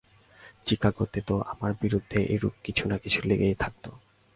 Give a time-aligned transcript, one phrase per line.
[0.65, 3.85] চিকাগোতে তো আমার বিরুদ্ধে এরূপ কিছু না কিছু লেগে থাকত।